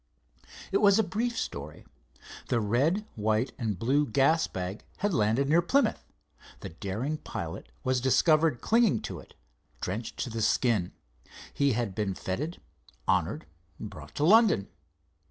It 0.71 0.79
was 0.79 0.97
a 0.97 1.03
brief 1.03 1.37
story. 1.37 1.85
The 2.47 2.59
red, 2.59 3.05
white 3.13 3.51
and 3.59 3.77
blue 3.77 4.07
gas 4.07 4.47
bag 4.47 4.83
had 4.97 5.13
landed 5.13 5.47
near 5.47 5.61
Plymouth. 5.61 6.03
The 6.61 6.69
daring 6.69 7.17
pilot 7.19 7.69
was 7.83 8.01
discovered 8.01 8.61
clinging 8.61 9.01
to 9.01 9.19
it, 9.19 9.35
drenched 9.79 10.17
to 10.23 10.31
the 10.31 10.41
skin. 10.41 10.91
He 11.53 11.73
had 11.73 11.93
been 11.93 12.15
feted, 12.15 12.59
honored, 13.07 13.45
brought 13.79 14.15
to 14.15 14.23
London. 14.25 14.69